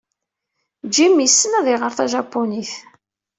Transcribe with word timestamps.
Jim 0.95 1.15
yessen 1.21 1.57
ad 1.59 1.67
iɣer 1.73 1.91
tajapunit. 1.97 2.71